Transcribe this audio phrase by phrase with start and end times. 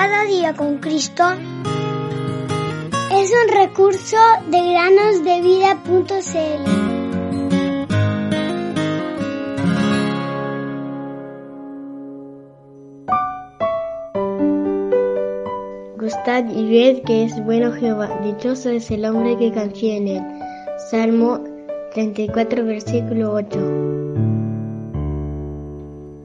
[0.00, 1.24] Cada día con Cristo
[3.12, 4.16] es un recurso
[4.48, 6.64] de granosdevida.cl.
[15.98, 20.22] Gustad y ved que es bueno Jehová, dichoso es el hombre que confía en él.
[20.92, 21.42] Salmo
[21.94, 23.58] 34, versículo 8.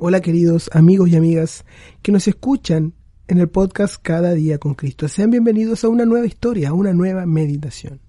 [0.00, 1.64] Hola queridos amigos y amigas
[2.02, 2.94] que nos escuchan
[3.30, 5.06] en el podcast Cada día con Cristo.
[5.06, 8.00] Sean bienvenidos a una nueva historia, a una nueva meditación.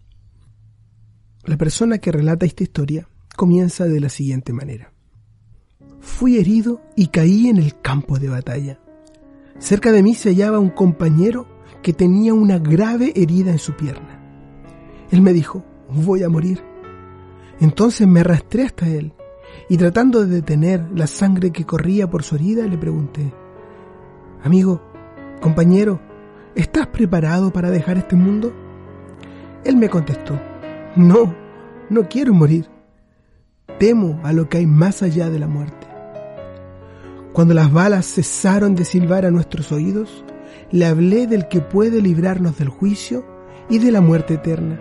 [1.46, 4.92] La persona que relata esta historia comienza de la siguiente manera.
[6.00, 8.80] Fui herido y caí en el campo de batalla.
[9.60, 11.48] Cerca de mí se hallaba un compañero
[11.84, 14.20] que tenía una grave herida en su pierna.
[15.12, 16.64] Él me dijo, voy a morir.
[17.60, 19.14] Entonces me arrastré hasta él
[19.70, 23.32] y tratando de detener la sangre que corría por su herida le pregunté,
[24.44, 24.91] Amigo,
[25.42, 26.00] Compañero,
[26.54, 28.54] ¿estás preparado para dejar este mundo?
[29.66, 30.40] Él me contestó,
[30.96, 31.36] no,
[31.90, 32.68] no quiero morir.
[33.80, 35.88] Temo a lo que hay más allá de la muerte.
[37.34, 40.24] Cuando las balas cesaron de silbar a nuestros oídos,
[40.70, 43.26] le hablé del que puede librarnos del juicio
[43.68, 44.80] y de la muerte eterna.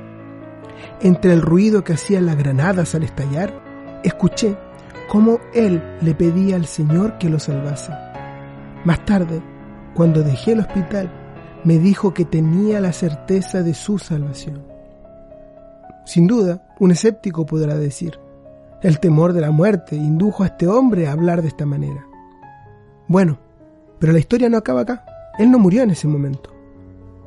[1.00, 3.50] Entre el ruido que hacían las granadas al estallar,
[4.05, 4.58] escuché
[5.08, 7.92] cómo él le pedía al Señor que lo salvase.
[8.84, 9.41] Más tarde,
[9.94, 11.10] cuando dejé el hospital,
[11.64, 14.62] me dijo que tenía la certeza de su salvación.
[16.05, 18.18] Sin duda, un escéptico podrá decir,
[18.83, 22.06] el temor de la muerte indujo a este hombre a hablar de esta manera.
[23.08, 23.38] Bueno,
[23.98, 25.05] pero la historia no acaba acá.
[25.38, 26.50] Él no murió en ese momento.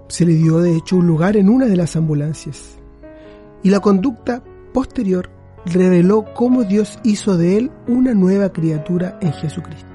[0.07, 2.79] Se le dio de hecho un lugar en una de las ambulancias.
[3.61, 5.29] Y la conducta posterior
[5.65, 9.87] reveló cómo Dios hizo de él una nueva criatura en Jesucristo.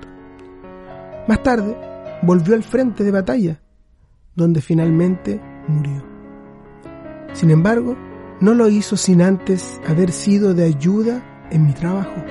[1.26, 1.76] Más tarde,
[2.22, 3.60] volvió al frente de batalla,
[4.34, 6.04] donde finalmente murió.
[7.32, 7.96] Sin embargo,
[8.40, 12.24] no lo hizo sin antes haber sido de ayuda en mi trabajo.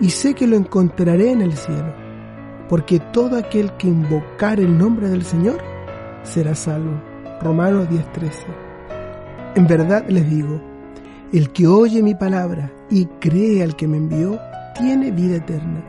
[0.00, 1.92] Y sé que lo encontraré en el cielo,
[2.68, 5.58] porque todo aquel que invocar el nombre del Señor
[6.22, 7.00] será salvo.
[7.40, 8.46] Romanos 10:13.
[9.54, 10.60] En verdad les digo,
[11.32, 14.38] el que oye mi palabra y cree al que me envió,
[14.78, 15.82] tiene vida eterna,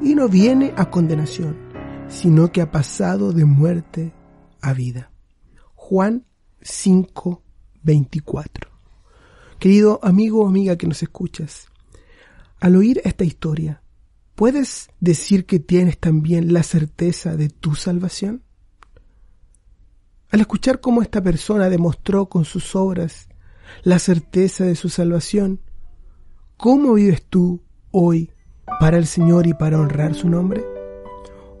[0.00, 1.67] y no viene a condenación
[2.08, 4.14] sino que ha pasado de muerte
[4.60, 5.10] a vida.
[5.74, 6.26] Juan
[6.62, 7.42] 5,
[7.82, 8.70] 24.
[9.58, 11.68] Querido amigo o amiga que nos escuchas,
[12.60, 13.82] al oír esta historia,
[14.34, 18.42] ¿puedes decir que tienes también la certeza de tu salvación?
[20.30, 23.28] Al escuchar cómo esta persona demostró con sus obras
[23.82, 25.60] la certeza de su salvación,
[26.56, 28.30] ¿cómo vives tú hoy
[28.80, 30.77] para el Señor y para honrar su nombre?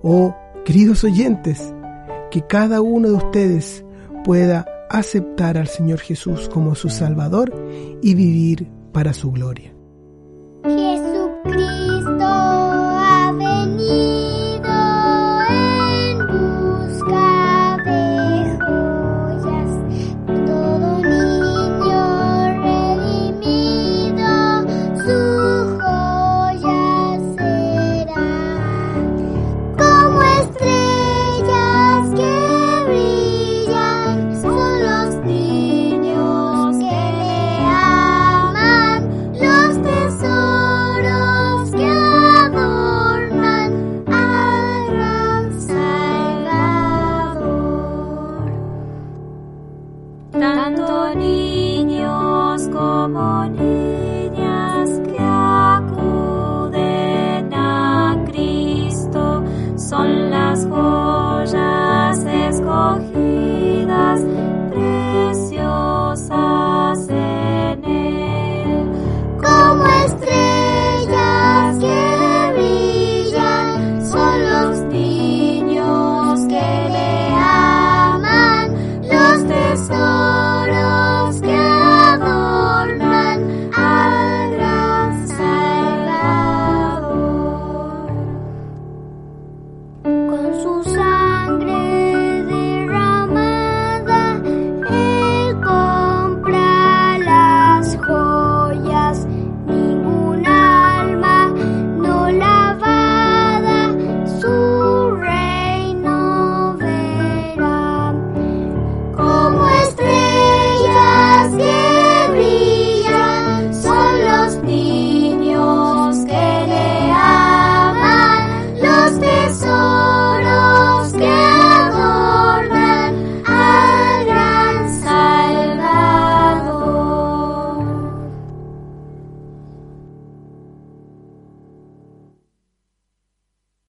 [0.02, 1.74] Oh, queridos oyentes,
[2.30, 3.84] que cada uno de ustedes
[4.24, 7.52] pueda aceptar al Señor Jesús como su Salvador
[8.02, 9.77] y vivir para su gloria.